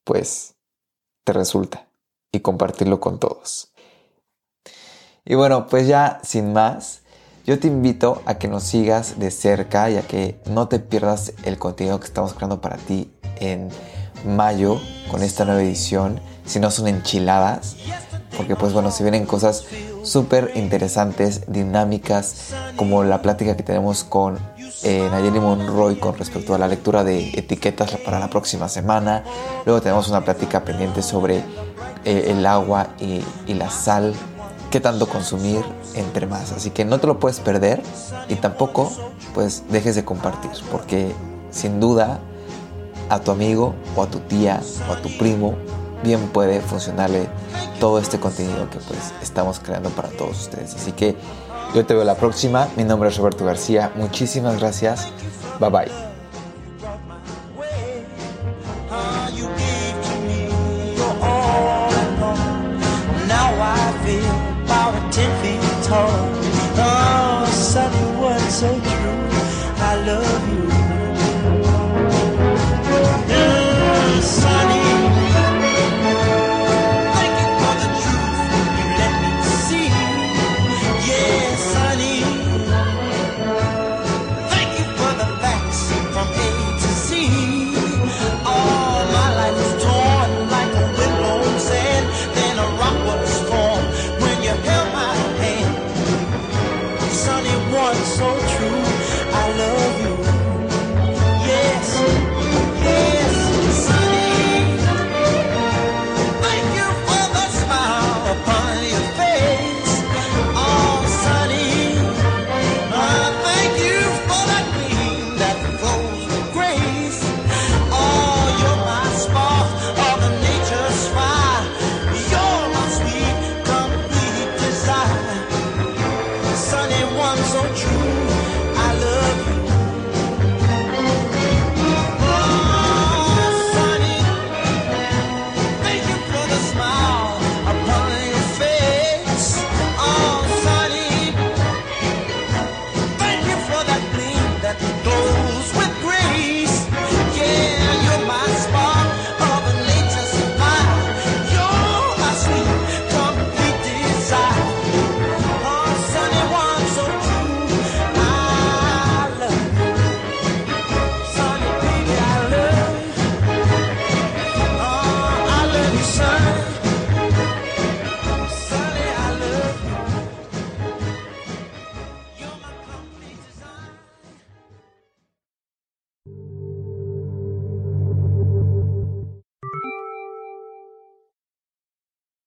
pues 0.02 0.54
te 1.22 1.34
resulta 1.34 1.86
y 2.36 2.40
compartirlo 2.40 3.00
con 3.00 3.18
todos. 3.18 3.72
Y 5.24 5.34
bueno, 5.34 5.66
pues 5.66 5.88
ya 5.88 6.20
sin 6.22 6.52
más, 6.52 7.02
yo 7.44 7.58
te 7.58 7.66
invito 7.66 8.22
a 8.26 8.38
que 8.38 8.48
nos 8.48 8.62
sigas 8.62 9.18
de 9.18 9.30
cerca 9.30 9.90
y 9.90 9.96
a 9.96 10.02
que 10.02 10.40
no 10.46 10.68
te 10.68 10.78
pierdas 10.78 11.32
el 11.44 11.58
contenido 11.58 11.98
que 12.00 12.06
estamos 12.06 12.34
creando 12.34 12.60
para 12.60 12.76
ti 12.76 13.12
en 13.40 13.68
mayo 14.24 14.80
con 15.10 15.22
esta 15.22 15.44
nueva 15.44 15.62
edición, 15.62 16.20
si 16.44 16.60
no 16.60 16.70
son 16.70 16.88
enchiladas, 16.88 17.76
porque 18.36 18.56
pues 18.56 18.72
bueno, 18.72 18.90
se 18.90 19.02
vienen 19.02 19.26
cosas 19.26 19.64
súper 20.02 20.52
interesantes, 20.54 21.50
dinámicas, 21.50 22.52
como 22.76 23.04
la 23.04 23.22
plática 23.22 23.56
que 23.56 23.62
tenemos 23.62 24.04
con 24.04 24.38
eh, 24.82 25.08
Nayeli 25.10 25.40
Monroy 25.40 25.96
con 25.96 26.16
respecto 26.16 26.54
a 26.54 26.58
la 26.58 26.68
lectura 26.68 27.02
de 27.02 27.30
etiquetas 27.30 27.96
para 28.04 28.20
la 28.20 28.28
próxima 28.28 28.68
semana. 28.68 29.24
Luego 29.64 29.80
tenemos 29.80 30.08
una 30.08 30.24
plática 30.24 30.64
pendiente 30.64 31.02
sobre 31.02 31.42
eh, 32.06 32.30
el 32.30 32.46
agua 32.46 32.88
y, 32.98 33.20
y 33.46 33.54
la 33.54 33.68
sal, 33.68 34.14
qué 34.70 34.80
tanto 34.80 35.08
consumir, 35.08 35.62
entre 35.94 36.26
más. 36.26 36.52
Así 36.52 36.70
que 36.70 36.84
no 36.84 36.98
te 36.98 37.06
lo 37.06 37.18
puedes 37.18 37.40
perder 37.40 37.82
y 38.28 38.36
tampoco 38.36 38.90
pues 39.34 39.64
dejes 39.68 39.96
de 39.96 40.04
compartir, 40.04 40.52
porque 40.70 41.12
sin 41.50 41.80
duda 41.80 42.20
a 43.08 43.18
tu 43.20 43.30
amigo 43.30 43.74
o 43.94 44.02
a 44.02 44.06
tu 44.06 44.20
tía 44.20 44.60
o 44.88 44.92
a 44.92 45.02
tu 45.02 45.08
primo 45.18 45.54
bien 46.02 46.28
puede 46.28 46.60
funcionarle 46.60 47.28
todo 47.80 47.98
este 47.98 48.18
contenido 48.18 48.70
que 48.70 48.78
pues 48.78 49.12
estamos 49.22 49.58
creando 49.58 49.90
para 49.90 50.08
todos 50.08 50.42
ustedes. 50.42 50.74
Así 50.74 50.92
que 50.92 51.16
yo 51.74 51.84
te 51.84 51.94
veo 51.94 52.04
la 52.04 52.14
próxima. 52.14 52.68
Mi 52.76 52.84
nombre 52.84 53.08
es 53.08 53.16
Roberto 53.16 53.44
García. 53.44 53.92
Muchísimas 53.96 54.58
gracias. 54.58 55.08
Bye 55.60 55.70
bye. 55.70 56.15
home. 65.96 66.25